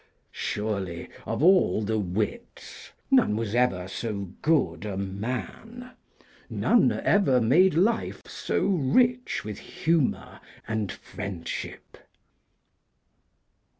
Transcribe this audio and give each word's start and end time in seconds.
Surely 0.31 1.09
of 1.27 1.43
all 1.43 1.83
the 1.83 1.99
wits 1.99 2.89
none 3.11 3.35
was 3.35 3.53
ever 3.53 3.87
so 3.87 4.29
good 4.41 4.83
a 4.83 4.97
man, 4.97 5.91
none 6.49 6.91
ever 6.91 7.39
made 7.39 7.75
life 7.75 8.23
so 8.25 8.65
rich 8.65 9.43
with 9.45 9.59
humour 9.59 10.39
and 10.67 10.91
friendship. 10.91 11.99